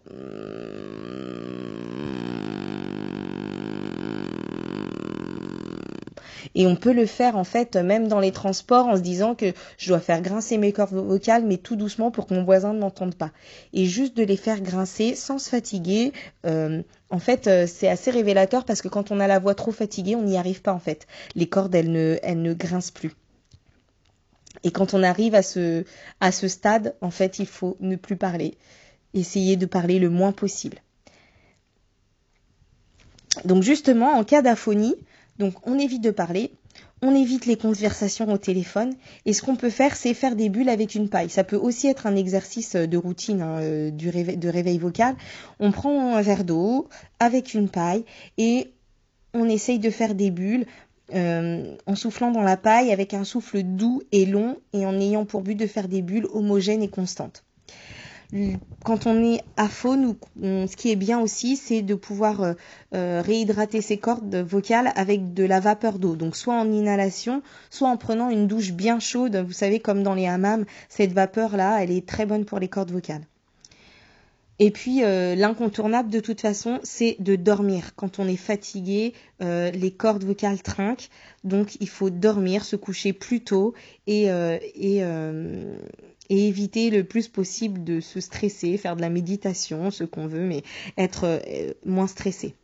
Et 6.55 6.67
on 6.67 6.75
peut 6.75 6.93
le 6.93 7.05
faire 7.05 7.35
en 7.35 7.43
fait 7.43 7.75
même 7.75 8.07
dans 8.07 8.19
les 8.19 8.31
transports 8.31 8.87
en 8.87 8.95
se 8.95 9.01
disant 9.01 9.35
que 9.35 9.53
je 9.77 9.87
dois 9.87 9.99
faire 9.99 10.21
grincer 10.21 10.57
mes 10.57 10.71
cordes 10.71 10.93
vocales 10.93 11.45
mais 11.45 11.57
tout 11.57 11.75
doucement 11.75 12.11
pour 12.11 12.27
que 12.27 12.33
mon 12.33 12.43
voisin 12.43 12.73
ne 12.73 12.79
m'entende 12.79 13.15
pas. 13.15 13.31
Et 13.73 13.85
juste 13.85 14.15
de 14.15 14.23
les 14.23 14.37
faire 14.37 14.61
grincer 14.61 15.15
sans 15.15 15.39
se 15.39 15.49
fatiguer. 15.49 16.13
Euh, 16.45 16.83
en 17.09 17.19
fait, 17.19 17.47
euh, 17.47 17.65
c'est 17.67 17.87
assez 17.87 18.11
révélateur 18.11 18.65
parce 18.65 18.81
que 18.81 18.87
quand 18.87 19.11
on 19.11 19.19
a 19.19 19.27
la 19.27 19.39
voix 19.39 19.55
trop 19.55 19.71
fatiguée, 19.71 20.15
on 20.15 20.23
n'y 20.23 20.37
arrive 20.37 20.61
pas 20.61 20.73
en 20.73 20.79
fait. 20.79 21.07
Les 21.35 21.47
cordes, 21.47 21.73
elles 21.73 21.91
ne, 21.91 22.17
elles 22.23 22.41
ne 22.41 22.53
grincent 22.53 22.93
plus. 22.93 23.13
Et 24.63 24.71
quand 24.71 24.93
on 24.93 25.03
arrive 25.03 25.35
à 25.35 25.41
ce, 25.41 25.83
à 26.21 26.31
ce 26.31 26.47
stade, 26.47 26.95
en 27.01 27.11
fait, 27.11 27.39
il 27.39 27.47
faut 27.47 27.77
ne 27.79 27.95
plus 27.95 28.15
parler. 28.15 28.57
Essayer 29.13 29.57
de 29.57 29.65
parler 29.65 29.99
le 29.99 30.09
moins 30.09 30.31
possible. 30.31 30.79
Donc 33.45 33.63
justement, 33.63 34.13
en 34.13 34.23
cas 34.23 34.41
d'aphonie, 34.41 34.95
donc 35.39 35.67
on 35.67 35.77
évite 35.77 36.01
de 36.01 36.11
parler, 36.11 36.51
on 37.01 37.13
évite 37.15 37.45
les 37.45 37.57
conversations 37.57 38.31
au 38.31 38.37
téléphone 38.37 38.93
et 39.25 39.33
ce 39.33 39.41
qu'on 39.41 39.55
peut 39.55 39.69
faire 39.69 39.95
c'est 39.95 40.13
faire 40.13 40.35
des 40.35 40.49
bulles 40.49 40.69
avec 40.69 40.95
une 40.95 41.09
paille. 41.09 41.29
Ça 41.29 41.43
peut 41.43 41.57
aussi 41.57 41.87
être 41.87 42.07
un 42.07 42.15
exercice 42.15 42.75
de 42.75 42.97
routine 42.97 43.41
hein, 43.41 43.59
euh, 43.61 43.91
du 43.91 44.09
de 44.09 44.49
réveil 44.49 44.77
vocal. 44.77 45.15
On 45.59 45.71
prend 45.71 46.15
un 46.15 46.21
verre 46.21 46.43
d'eau 46.43 46.87
avec 47.19 47.53
une 47.53 47.69
paille 47.69 48.05
et 48.37 48.71
on 49.33 49.45
essaye 49.45 49.79
de 49.79 49.89
faire 49.89 50.15
des 50.15 50.31
bulles 50.31 50.65
euh, 51.13 51.75
en 51.85 51.95
soufflant 51.95 52.31
dans 52.31 52.41
la 52.41 52.55
paille 52.55 52.91
avec 52.91 53.13
un 53.13 53.23
souffle 53.23 53.61
doux 53.61 54.01
et 54.11 54.25
long 54.25 54.57
et 54.71 54.85
en 54.85 54.99
ayant 54.99 55.25
pour 55.25 55.41
but 55.41 55.55
de 55.55 55.67
faire 55.67 55.87
des 55.87 56.01
bulles 56.01 56.27
homogènes 56.31 56.81
et 56.81 56.87
constantes. 56.87 57.43
Quand 58.83 59.05
on 59.05 59.23
est 59.23 59.41
à 59.57 59.67
faune, 59.67 60.15
ce 60.41 60.75
qui 60.75 60.91
est 60.91 60.95
bien 60.95 61.19
aussi, 61.19 61.55
c'est 61.55 61.81
de 61.81 61.95
pouvoir 61.95 62.41
euh, 62.41 62.53
euh, 62.95 63.21
réhydrater 63.23 63.81
ses 63.81 63.97
cordes 63.97 64.35
vocales 64.35 64.91
avec 64.95 65.33
de 65.33 65.43
la 65.43 65.59
vapeur 65.59 65.99
d'eau. 65.99 66.15
Donc 66.15 66.35
soit 66.35 66.55
en 66.55 66.71
inhalation, 66.71 67.43
soit 67.69 67.89
en 67.89 67.97
prenant 67.97 68.29
une 68.29 68.47
douche 68.47 68.71
bien 68.71 68.99
chaude. 68.99 69.35
Vous 69.35 69.53
savez, 69.53 69.79
comme 69.79 70.03
dans 70.03 70.15
les 70.15 70.27
hammams, 70.27 70.65
cette 70.89 71.13
vapeur-là, 71.13 71.83
elle 71.83 71.91
est 71.91 72.07
très 72.07 72.25
bonne 72.25 72.45
pour 72.45 72.59
les 72.59 72.67
cordes 72.67 72.91
vocales. 72.91 73.25
Et 74.59 74.71
puis 74.71 75.03
euh, 75.03 75.35
l'incontournable 75.35 76.09
de 76.09 76.19
toute 76.19 76.41
façon, 76.41 76.79
c'est 76.83 77.17
de 77.19 77.35
dormir. 77.35 77.95
Quand 77.95 78.19
on 78.19 78.27
est 78.27 78.37
fatigué, 78.37 79.13
les 79.41 79.91
cordes 79.91 80.23
vocales 80.23 80.61
trinquent, 80.61 81.09
donc 81.43 81.75
il 81.81 81.89
faut 81.89 82.09
dormir, 82.09 82.63
se 82.63 82.77
coucher 82.77 83.11
plus 83.11 83.41
tôt 83.41 83.73
et, 84.07 84.27
et 84.27 85.03
et 86.29 86.47
éviter 86.47 86.89
le 86.89 87.03
plus 87.03 87.27
possible 87.27 87.83
de 87.83 87.99
se 87.99 88.19
stresser, 88.19 88.77
faire 88.77 88.95
de 88.95 89.01
la 89.01 89.09
méditation, 89.09 89.91
ce 89.91 90.03
qu'on 90.03 90.27
veut, 90.27 90.45
mais 90.45 90.63
être 90.97 91.25
euh, 91.25 91.73
moins 91.85 92.07
stressé. 92.07 92.55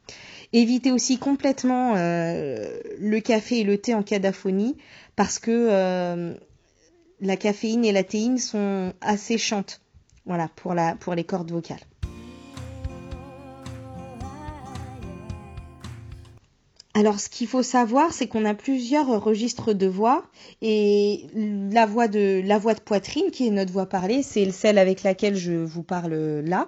Éviter 0.54 0.92
aussi 0.92 1.18
complètement 1.18 1.96
euh, 1.96 2.80
le 3.00 3.20
café 3.20 3.60
et 3.60 3.63
le 3.63 3.78
thé 3.78 3.94
en 3.94 4.01
cas 4.01 4.20
d'aphonie 4.20 4.78
parce 5.16 5.38
que 5.38 5.51
euh, 5.51 6.34
la 7.22 7.38
caféine 7.38 7.86
et 7.86 7.92
la 7.92 8.04
théine 8.04 8.38
sont 8.38 8.94
assez 9.01 9.38
chantes 9.38 9.82
voilà, 10.25 10.50
pour, 10.56 10.74
la, 10.74 10.96
pour 10.96 11.13
les 11.13 11.24
cordes 11.24 11.51
vocales. 11.51 11.80
Alors, 16.96 17.19
ce 17.19 17.29
qu'il 17.29 17.48
faut 17.48 17.62
savoir, 17.62 18.12
c'est 18.13 18.27
qu'on 18.27 18.46
a 18.46 18.55
plusieurs 18.55 19.24
registres 19.24 19.74
de 19.74 19.86
voix 19.86 20.25
et 20.62 21.27
la 21.36 21.86
voix 21.86 22.08
de 22.08 22.41
la 22.43 22.58
voix 22.58 22.74
de 22.74 22.79
poitrine, 22.79 23.29
qui 23.31 23.48
est 23.48 23.51
notre 23.51 23.72
voix 23.72 23.86
parlée, 23.86 24.24
c'est 24.24 24.50
celle 24.51 24.79
avec 24.79 25.03
laquelle 25.03 25.36
je 25.36 25.53
vous 25.53 25.84
parle 25.84 26.41
là. 26.41 26.67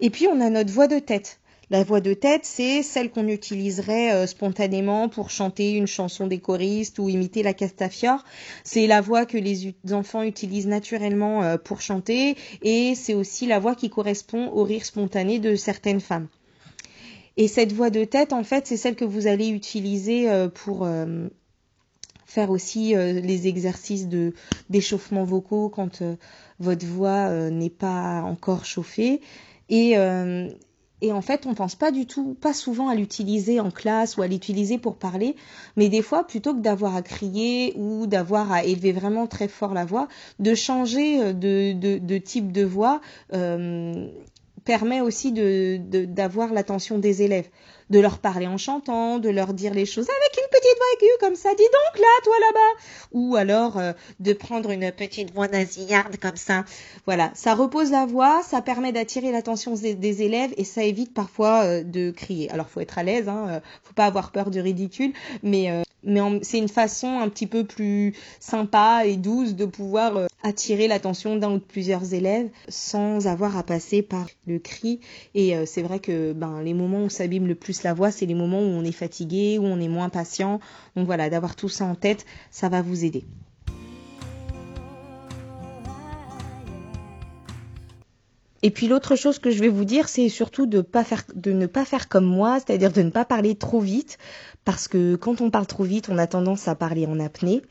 Et 0.00 0.10
puis, 0.10 0.28
on 0.28 0.40
a 0.40 0.50
notre 0.50 0.72
voix 0.72 0.86
de 0.86 1.00
tête. 1.00 1.40
La 1.68 1.82
voix 1.82 2.00
de 2.00 2.14
tête, 2.14 2.44
c'est 2.44 2.84
celle 2.84 3.10
qu'on 3.10 3.26
utiliserait 3.26 4.12
euh, 4.12 4.28
spontanément 4.28 5.08
pour 5.08 5.30
chanter 5.30 5.72
une 5.72 5.88
chanson 5.88 6.28
des 6.28 6.38
choristes 6.38 7.00
ou 7.00 7.08
imiter 7.08 7.42
la 7.42 7.54
Castafiore. 7.54 8.22
C'est 8.62 8.86
la 8.86 9.00
voix 9.00 9.26
que 9.26 9.36
les 9.36 9.74
enfants 9.90 10.22
utilisent 10.22 10.68
naturellement 10.68 11.42
euh, 11.42 11.58
pour 11.58 11.80
chanter 11.80 12.36
et 12.62 12.94
c'est 12.94 13.14
aussi 13.14 13.46
la 13.46 13.58
voix 13.58 13.74
qui 13.74 13.90
correspond 13.90 14.48
au 14.52 14.62
rire 14.62 14.84
spontané 14.84 15.40
de 15.40 15.56
certaines 15.56 16.00
femmes. 16.00 16.28
Et 17.36 17.48
cette 17.48 17.72
voix 17.72 17.90
de 17.90 18.04
tête, 18.04 18.32
en 18.32 18.44
fait, 18.44 18.66
c'est 18.66 18.76
celle 18.76 18.96
que 18.96 19.04
vous 19.04 19.26
allez 19.26 19.48
utiliser 19.48 20.30
euh, 20.30 20.48
pour 20.48 20.84
euh, 20.84 21.28
faire 22.24 22.50
aussi 22.50 22.96
euh, 22.96 23.20
les 23.20 23.46
exercices 23.46 24.08
de 24.08 24.32
d'échauffement 24.70 25.24
vocaux 25.24 25.68
quand 25.68 26.02
votre 26.60 26.86
voix 26.86 27.30
n'est 27.50 27.70
pas 27.70 28.22
encore 28.22 28.64
chauffée. 28.64 29.20
Et, 29.68 29.98
en 29.98 31.20
fait, 31.20 31.46
on 31.46 31.54
pense 31.54 31.74
pas 31.74 31.90
du 31.90 32.06
tout, 32.06 32.34
pas 32.40 32.54
souvent 32.54 32.88
à 32.88 32.94
l'utiliser 32.94 33.60
en 33.60 33.70
classe 33.70 34.16
ou 34.16 34.22
à 34.22 34.26
l'utiliser 34.26 34.78
pour 34.78 34.96
parler, 34.96 35.36
mais 35.76 35.88
des 35.90 36.00
fois, 36.00 36.26
plutôt 36.26 36.54
que 36.54 36.60
d'avoir 36.60 36.96
à 36.96 37.02
crier 37.02 37.74
ou 37.76 38.06
d'avoir 38.06 38.50
à 38.50 38.64
élever 38.64 38.92
vraiment 38.92 39.26
très 39.26 39.46
fort 39.46 39.74
la 39.74 39.84
voix, 39.84 40.08
de 40.38 40.54
changer 40.54 41.34
de 41.34 42.18
type 42.18 42.50
de 42.50 42.64
voix 42.64 43.02
permet 44.66 45.00
aussi 45.00 45.32
de, 45.32 45.78
d'avoir 46.04 46.52
l'attention 46.52 46.98
des 46.98 47.22
élèves, 47.22 47.48
de 47.88 48.00
leur 48.00 48.18
parler 48.18 48.48
en 48.48 48.58
chantant, 48.58 49.18
de 49.18 49.30
leur 49.30 49.54
dire 49.54 49.72
les 49.72 49.86
choses 49.86 50.08
avec 50.10 50.38
une 50.38 50.50
petite 50.50 50.76
voix 50.76 50.86
aiguë 50.94 51.18
comme 51.20 51.36
ça, 51.36 51.50
dis 51.54 51.62
donc 51.62 52.00
là, 52.00 52.08
toi 52.24 52.34
là-bas, 52.40 52.82
ou 53.12 53.36
alors 53.36 53.78
euh, 53.78 53.92
de 54.20 54.32
prendre 54.32 54.70
une 54.70 54.90
petite 54.90 55.32
voix 55.32 55.46
nasillarde 55.46 56.16
comme 56.16 56.36
ça. 56.36 56.64
Voilà, 57.06 57.30
ça 57.34 57.54
repose 57.54 57.92
la 57.92 58.06
voix, 58.06 58.42
ça 58.42 58.60
permet 58.60 58.92
d'attirer 58.92 59.30
l'attention 59.30 59.74
des, 59.74 60.22
élèves 60.22 60.52
et 60.56 60.64
ça 60.64 60.82
évite 60.82 61.14
parfois 61.14 61.62
euh, 61.64 61.82
de 61.84 62.10
crier. 62.10 62.50
Alors 62.50 62.68
faut 62.68 62.80
être 62.80 62.98
à 62.98 63.04
l'aise, 63.04 63.28
hein, 63.28 63.46
euh, 63.48 63.60
faut 63.84 63.94
pas 63.94 64.06
avoir 64.06 64.32
peur 64.32 64.50
du 64.50 64.60
ridicule, 64.60 65.12
mais 65.42 65.70
mais 66.02 66.20
c'est 66.42 66.58
une 66.58 66.68
façon 66.68 67.18
un 67.18 67.28
petit 67.28 67.46
peu 67.46 67.64
plus 67.64 68.14
sympa 68.38 69.02
et 69.06 69.16
douce 69.16 69.54
de 69.54 69.64
pouvoir 69.64 70.25
attirer 70.42 70.88
l'attention 70.88 71.36
d'un 71.36 71.50
ou 71.50 71.58
de 71.58 71.64
plusieurs 71.64 72.14
élèves 72.14 72.48
sans 72.68 73.26
avoir 73.26 73.56
à 73.56 73.62
passer 73.62 74.02
par 74.02 74.26
le 74.46 74.58
cri. 74.58 75.00
Et 75.34 75.56
euh, 75.56 75.64
c'est 75.66 75.82
vrai 75.82 75.98
que 75.98 76.32
ben, 76.32 76.62
les 76.62 76.74
moments 76.74 77.04
où 77.04 77.10
s'abîme 77.10 77.46
le 77.46 77.54
plus 77.54 77.82
la 77.82 77.94
voix, 77.94 78.10
c'est 78.10 78.26
les 78.26 78.34
moments 78.34 78.60
où 78.60 78.70
on 78.70 78.84
est 78.84 78.92
fatigué, 78.92 79.58
où 79.58 79.64
on 79.64 79.80
est 79.80 79.88
moins 79.88 80.08
patient. 80.08 80.60
Donc 80.94 81.06
voilà, 81.06 81.30
d'avoir 81.30 81.56
tout 81.56 81.68
ça 81.68 81.84
en 81.84 81.94
tête, 81.94 82.26
ça 82.50 82.68
va 82.68 82.82
vous 82.82 83.04
aider. 83.04 83.24
Et 88.62 88.70
puis 88.70 88.88
l'autre 88.88 89.14
chose 89.14 89.38
que 89.38 89.52
je 89.52 89.60
vais 89.60 89.68
vous 89.68 89.84
dire, 89.84 90.08
c'est 90.08 90.28
surtout 90.28 90.66
de, 90.66 90.78
ne 90.78 91.66
pas 91.66 91.84
faire 91.84 92.08
comme 92.08 92.24
moi, 92.24 92.58
c'est-à-dire 92.58 92.92
de 92.92 93.02
ne 93.02 93.10
pas 93.10 93.24
parler 93.24 93.54
trop 93.54 93.78
vite, 93.78 94.18
parce 94.64 94.88
que 94.88 95.14
quand 95.14 95.40
on 95.40 95.50
parle 95.50 95.68
trop 95.68 95.84
vite, 95.84 96.08
on 96.08 96.18
a 96.18 96.26
tendance 96.26 96.66
à 96.66 96.74
parler 96.74 97.06
en 97.06 97.20
apnée 97.20 97.62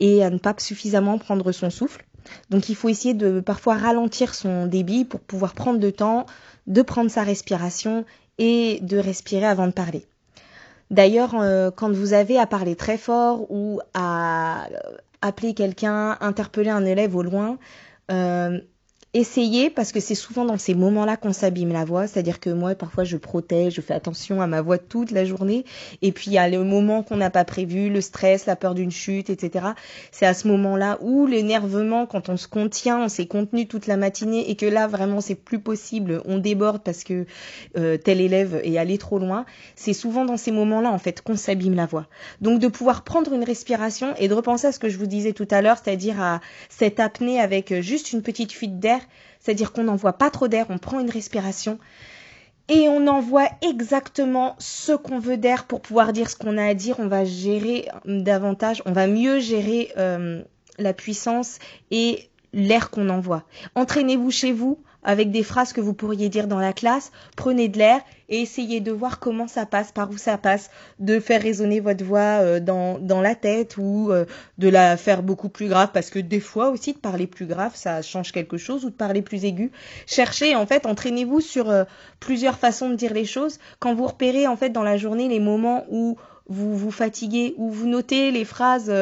et 0.00 0.24
à 0.24 0.30
ne 0.30 0.38
pas 0.38 0.54
suffisamment 0.58 1.18
prendre 1.18 1.52
son 1.52 1.70
souffle. 1.70 2.04
Donc 2.50 2.68
il 2.68 2.74
faut 2.74 2.88
essayer 2.88 3.14
de 3.14 3.40
parfois 3.40 3.76
ralentir 3.76 4.34
son 4.34 4.66
débit 4.66 5.04
pour 5.04 5.20
pouvoir 5.20 5.54
prendre 5.54 5.80
le 5.80 5.92
temps 5.92 6.26
de 6.66 6.82
prendre 6.82 7.10
sa 7.10 7.22
respiration 7.22 8.04
et 8.38 8.80
de 8.82 8.98
respirer 8.98 9.46
avant 9.46 9.66
de 9.66 9.72
parler. 9.72 10.06
D'ailleurs, 10.90 11.34
euh, 11.36 11.70
quand 11.70 11.92
vous 11.92 12.12
avez 12.12 12.38
à 12.38 12.46
parler 12.46 12.74
très 12.74 12.98
fort 12.98 13.50
ou 13.50 13.80
à 13.94 14.66
appeler 15.22 15.54
quelqu'un, 15.54 16.16
interpeller 16.20 16.70
un 16.70 16.84
élève 16.84 17.14
au 17.14 17.22
loin, 17.22 17.58
euh, 18.10 18.58
Essayez, 19.12 19.70
parce 19.70 19.90
que 19.90 19.98
c'est 19.98 20.14
souvent 20.14 20.44
dans 20.44 20.56
ces 20.56 20.72
moments-là 20.72 21.16
qu'on 21.16 21.32
s'abîme 21.32 21.72
la 21.72 21.84
voix, 21.84 22.06
c'est-à-dire 22.06 22.38
que 22.38 22.48
moi, 22.48 22.76
parfois, 22.76 23.02
je 23.02 23.16
protège, 23.16 23.74
je 23.74 23.80
fais 23.80 23.92
attention 23.92 24.40
à 24.40 24.46
ma 24.46 24.62
voix 24.62 24.78
toute 24.78 25.10
la 25.10 25.24
journée, 25.24 25.64
et 26.00 26.12
puis 26.12 26.26
il 26.28 26.34
y 26.34 26.38
a 26.38 26.48
le 26.48 26.62
moment 26.62 27.02
qu'on 27.02 27.16
n'a 27.16 27.28
pas 27.28 27.44
prévu, 27.44 27.90
le 27.90 28.00
stress, 28.02 28.46
la 28.46 28.54
peur 28.54 28.76
d'une 28.76 28.92
chute, 28.92 29.28
etc. 29.28 29.70
C'est 30.12 30.26
à 30.26 30.34
ce 30.34 30.46
moment-là 30.46 30.96
où 31.00 31.26
l'énervement, 31.26 32.06
quand 32.06 32.28
on 32.28 32.36
se 32.36 32.46
contient, 32.46 33.00
on 33.02 33.08
s'est 33.08 33.26
contenu 33.26 33.66
toute 33.66 33.88
la 33.88 33.96
matinée, 33.96 34.48
et 34.48 34.54
que 34.54 34.66
là, 34.66 34.86
vraiment, 34.86 35.20
c'est 35.20 35.34
plus 35.34 35.58
possible, 35.58 36.22
on 36.24 36.38
déborde 36.38 36.84
parce 36.84 37.02
que 37.02 37.26
euh, 37.76 37.96
tel 37.96 38.20
élève 38.20 38.60
est 38.62 38.78
allé 38.78 38.96
trop 38.96 39.18
loin, 39.18 39.44
c'est 39.74 39.92
souvent 39.92 40.24
dans 40.24 40.36
ces 40.36 40.52
moments-là, 40.52 40.88
en 40.88 40.98
fait, 40.98 41.20
qu'on 41.20 41.34
s'abîme 41.34 41.74
la 41.74 41.86
voix. 41.86 42.06
Donc 42.40 42.60
de 42.60 42.68
pouvoir 42.68 43.02
prendre 43.02 43.32
une 43.32 43.42
respiration 43.42 44.14
et 44.18 44.28
de 44.28 44.34
repenser 44.34 44.68
à 44.68 44.72
ce 44.72 44.78
que 44.78 44.88
je 44.88 44.98
vous 44.98 45.06
disais 45.06 45.32
tout 45.32 45.48
à 45.50 45.62
l'heure, 45.62 45.78
c'est-à-dire 45.82 46.22
à 46.22 46.40
cette 46.68 47.00
apnée 47.00 47.40
avec 47.40 47.80
juste 47.80 48.12
une 48.12 48.22
petite 48.22 48.52
fuite 48.52 48.78
d'air, 48.78 48.99
c'est-à-dire 49.40 49.72
qu'on 49.72 49.84
n'envoie 49.84 50.12
pas 50.12 50.30
trop 50.30 50.48
d'air, 50.48 50.66
on 50.68 50.78
prend 50.78 51.00
une 51.00 51.10
respiration 51.10 51.78
et 52.70 52.88
on 52.88 53.08
envoie 53.08 53.48
exactement 53.62 54.54
ce 54.60 54.92
qu'on 54.92 55.18
veut 55.18 55.36
d'air 55.36 55.64
pour 55.64 55.80
pouvoir 55.80 56.12
dire 56.12 56.30
ce 56.30 56.36
qu'on 56.36 56.56
a 56.56 56.66
à 56.66 56.74
dire. 56.74 57.00
On 57.00 57.08
va 57.08 57.24
gérer 57.24 57.88
davantage, 58.04 58.80
on 58.86 58.92
va 58.92 59.08
mieux 59.08 59.40
gérer 59.40 59.92
euh, 59.98 60.42
la 60.78 60.92
puissance 60.92 61.58
et 61.90 62.30
l'air 62.52 62.90
qu'on 62.90 63.08
envoie. 63.08 63.42
Entraînez-vous 63.74 64.30
chez 64.30 64.52
vous 64.52 64.78
avec 65.02 65.30
des 65.30 65.42
phrases 65.42 65.72
que 65.72 65.80
vous 65.80 65.94
pourriez 65.94 66.28
dire 66.28 66.46
dans 66.46 66.58
la 66.58 66.72
classe, 66.72 67.12
prenez 67.36 67.68
de 67.68 67.78
l'air 67.78 68.00
et 68.28 68.42
essayez 68.42 68.80
de 68.80 68.92
voir 68.92 69.18
comment 69.18 69.48
ça 69.48 69.66
passe, 69.66 69.92
par 69.92 70.10
où 70.10 70.16
ça 70.16 70.38
passe, 70.38 70.70
de 70.98 71.18
faire 71.18 71.42
résonner 71.42 71.80
votre 71.80 72.04
voix 72.04 72.40
euh, 72.40 72.60
dans, 72.60 72.98
dans 72.98 73.20
la 73.20 73.34
tête 73.34 73.76
ou 73.76 74.10
euh, 74.10 74.24
de 74.58 74.68
la 74.68 74.96
faire 74.96 75.22
beaucoup 75.22 75.48
plus 75.48 75.68
grave 75.68 75.90
parce 75.92 76.10
que 76.10 76.18
des 76.18 76.40
fois 76.40 76.70
aussi 76.70 76.92
de 76.92 76.98
parler 76.98 77.26
plus 77.26 77.46
grave 77.46 77.72
ça 77.74 78.02
change 78.02 78.32
quelque 78.32 78.56
chose 78.56 78.84
ou 78.84 78.90
de 78.90 78.94
parler 78.94 79.22
plus 79.22 79.44
aigu. 79.44 79.72
Cherchez 80.06 80.54
en 80.54 80.66
fait, 80.66 80.86
entraînez-vous 80.86 81.40
sur 81.40 81.70
euh, 81.70 81.84
plusieurs 82.20 82.58
façons 82.58 82.90
de 82.90 82.94
dire 82.94 83.14
les 83.14 83.24
choses. 83.24 83.58
Quand 83.78 83.94
vous 83.94 84.06
repérez 84.06 84.46
en 84.46 84.56
fait 84.56 84.70
dans 84.70 84.82
la 84.82 84.96
journée 84.96 85.28
les 85.28 85.40
moments 85.40 85.84
où 85.90 86.16
vous 86.48 86.76
vous 86.76 86.90
fatiguez, 86.90 87.54
où 87.56 87.70
vous 87.70 87.86
notez 87.86 88.30
les 88.30 88.44
phrases 88.44 88.92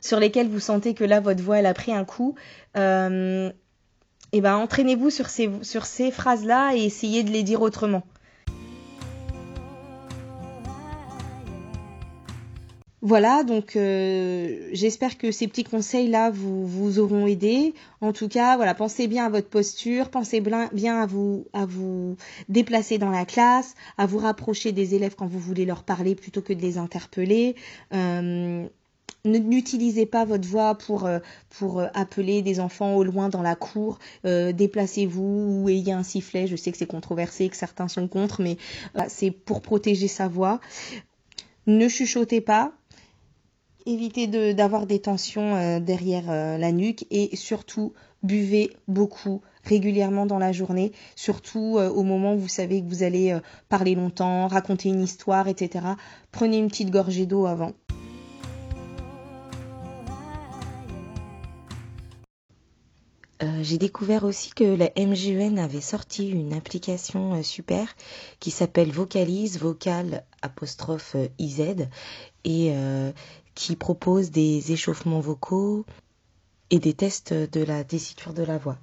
sur 0.00 0.20
lesquelles 0.20 0.48
vous 0.48 0.60
sentez 0.60 0.94
que 0.94 1.04
là 1.04 1.18
votre 1.18 1.42
voix 1.42 1.58
elle 1.58 1.66
a 1.66 1.74
pris 1.74 1.92
un 1.92 2.04
coup, 2.04 2.36
eh 4.32 4.40
ben, 4.40 4.56
entraînez-vous 4.56 5.10
sur 5.10 5.28
ces, 5.28 6.10
phrases-là 6.10 6.74
et 6.76 6.84
essayez 6.84 7.22
de 7.22 7.30
les 7.30 7.42
dire 7.42 7.62
autrement. 7.62 8.02
Voilà, 13.00 13.44
donc 13.44 13.76
euh, 13.76 14.68
j'espère 14.72 15.18
que 15.18 15.30
ces 15.30 15.46
petits 15.46 15.62
conseils-là 15.62 16.30
vous, 16.30 16.66
vous 16.66 16.98
auront 16.98 17.28
aidé. 17.28 17.72
En 18.00 18.12
tout 18.12 18.28
cas, 18.28 18.56
voilà, 18.56 18.74
pensez 18.74 19.06
bien 19.06 19.26
à 19.26 19.28
votre 19.30 19.48
posture, 19.48 20.10
pensez 20.10 20.40
bien 20.40 21.00
à 21.00 21.06
vous, 21.06 21.46
à 21.52 21.64
vous 21.64 22.16
déplacer 22.48 22.98
dans 22.98 23.10
la 23.10 23.24
classe, 23.24 23.76
à 23.98 24.06
vous 24.06 24.18
rapprocher 24.18 24.72
des 24.72 24.96
élèves 24.96 25.14
quand 25.16 25.28
vous 25.28 25.38
voulez 25.38 25.64
leur 25.64 25.84
parler 25.84 26.16
plutôt 26.16 26.42
que 26.42 26.52
de 26.52 26.60
les 26.60 26.76
interpeller. 26.76 27.54
Euh, 27.94 28.66
N'utilisez 29.24 30.06
pas 30.06 30.24
votre 30.24 30.48
voix 30.48 30.76
pour, 30.76 31.04
euh, 31.04 31.18
euh, 31.62 31.88
appeler 31.94 32.40
des 32.42 32.60
enfants 32.60 32.94
au 32.94 33.04
loin 33.04 33.28
dans 33.28 33.42
la 33.42 33.56
cour. 33.56 33.98
Euh, 34.24 34.52
déplacez-vous 34.52 35.62
ou 35.62 35.68
ayez 35.68 35.92
un 35.92 36.02
sifflet. 36.02 36.46
Je 36.46 36.56
sais 36.56 36.70
que 36.70 36.78
c'est 36.78 36.86
controversé, 36.86 37.48
que 37.48 37.56
certains 37.56 37.88
sont 37.88 38.08
contre, 38.08 38.40
mais 38.42 38.56
c'est 39.08 39.30
pour 39.30 39.60
protéger 39.60 40.08
sa 40.08 40.28
voix. 40.28 40.60
Ne 41.66 41.88
chuchotez 41.88 42.40
pas. 42.40 42.72
Évitez 43.86 44.26
d'avoir 44.54 44.86
des 44.86 45.00
tensions 45.00 45.80
derrière 45.80 46.26
la 46.58 46.72
nuque 46.72 47.06
et 47.10 47.34
surtout 47.36 47.94
buvez 48.22 48.76
beaucoup, 48.86 49.40
régulièrement 49.64 50.26
dans 50.26 50.38
la 50.38 50.52
journée, 50.52 50.92
surtout 51.16 51.78
au 51.78 52.02
moment 52.02 52.34
où 52.34 52.38
vous 52.38 52.48
savez 52.48 52.82
que 52.82 52.86
vous 52.86 53.02
allez 53.02 53.38
parler 53.70 53.94
longtemps, 53.94 54.46
raconter 54.46 54.90
une 54.90 55.02
histoire, 55.02 55.48
etc. 55.48 55.86
Prenez 56.32 56.58
une 56.58 56.68
petite 56.68 56.90
gorgée 56.90 57.24
d'eau 57.24 57.46
avant. 57.46 57.72
J'ai 63.62 63.78
découvert 63.78 64.24
aussi 64.24 64.50
que 64.50 64.64
la 64.64 64.90
MGN 64.96 65.58
avait 65.58 65.80
sorti 65.80 66.28
une 66.28 66.52
application 66.52 67.34
euh, 67.34 67.42
super 67.42 67.94
qui 68.40 68.50
s'appelle 68.50 68.90
Vocalise, 68.90 69.58
vocal 69.58 70.24
euh, 70.44 71.28
IZ, 71.38 71.88
et 72.44 72.72
qui 73.54 73.76
propose 73.76 74.30
des 74.30 74.72
échauffements 74.72 75.20
vocaux 75.20 75.84
et 76.70 76.78
des 76.78 76.94
tests 76.94 77.32
de 77.32 77.62
la 77.62 77.84
tessiture 77.84 78.32
de 78.32 78.42
la 78.42 78.56
voix. 78.56 78.78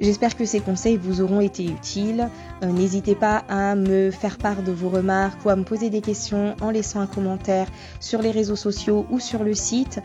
J'espère 0.00 0.36
que 0.36 0.44
ces 0.44 0.60
conseils 0.60 0.96
vous 0.96 1.20
auront 1.20 1.40
été 1.40 1.64
utiles. 1.64 2.28
Euh, 2.62 2.66
n'hésitez 2.66 3.14
pas 3.14 3.44
à 3.48 3.74
me 3.76 4.10
faire 4.10 4.38
part 4.38 4.62
de 4.62 4.72
vos 4.72 4.88
remarques 4.88 5.44
ou 5.44 5.50
à 5.50 5.56
me 5.56 5.62
poser 5.62 5.88
des 5.88 6.00
questions 6.00 6.56
en 6.60 6.70
laissant 6.70 7.00
un 7.00 7.06
commentaire 7.06 7.68
sur 8.00 8.20
les 8.20 8.32
réseaux 8.32 8.56
sociaux 8.56 9.06
ou 9.10 9.20
sur 9.20 9.44
le 9.44 9.54
site 9.54 10.00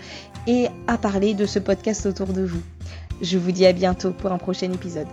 et 0.45 0.67
à 0.87 0.97
parler 0.97 1.33
de 1.33 1.45
ce 1.45 1.59
podcast 1.59 2.05
autour 2.05 2.27
de 2.27 2.43
vous. 2.43 2.61
Je 3.21 3.37
vous 3.37 3.51
dis 3.51 3.65
à 3.65 3.73
bientôt 3.73 4.11
pour 4.11 4.31
un 4.31 4.37
prochain 4.37 4.71
épisode. 4.71 5.07